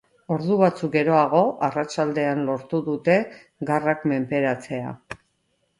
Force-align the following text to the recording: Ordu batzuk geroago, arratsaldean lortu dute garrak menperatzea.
Ordu 0.35 0.55
batzuk 0.61 0.91
geroago, 0.95 1.41
arratsaldean 1.67 2.41
lortu 2.49 2.81
dute 2.91 3.19
garrak 3.73 4.11
menperatzea. 4.15 4.99